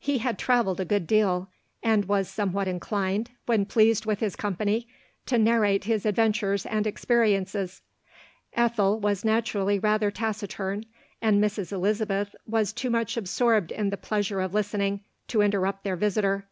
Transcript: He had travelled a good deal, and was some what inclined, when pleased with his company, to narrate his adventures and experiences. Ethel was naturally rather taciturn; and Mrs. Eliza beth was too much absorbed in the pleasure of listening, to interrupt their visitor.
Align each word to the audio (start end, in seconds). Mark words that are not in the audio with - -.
He 0.00 0.18
had 0.18 0.36
travelled 0.36 0.80
a 0.80 0.84
good 0.84 1.06
deal, 1.06 1.48
and 1.80 2.06
was 2.06 2.28
some 2.28 2.52
what 2.52 2.66
inclined, 2.66 3.30
when 3.46 3.66
pleased 3.66 4.04
with 4.04 4.18
his 4.18 4.34
company, 4.34 4.88
to 5.26 5.38
narrate 5.38 5.84
his 5.84 6.04
adventures 6.04 6.66
and 6.66 6.88
experiences. 6.88 7.80
Ethel 8.54 8.98
was 8.98 9.24
naturally 9.24 9.78
rather 9.78 10.10
taciturn; 10.10 10.86
and 11.22 11.40
Mrs. 11.40 11.70
Eliza 11.70 12.06
beth 12.06 12.34
was 12.48 12.72
too 12.72 12.90
much 12.90 13.16
absorbed 13.16 13.70
in 13.70 13.90
the 13.90 13.96
pleasure 13.96 14.40
of 14.40 14.54
listening, 14.54 15.04
to 15.28 15.40
interrupt 15.40 15.84
their 15.84 15.94
visitor. 15.94 16.48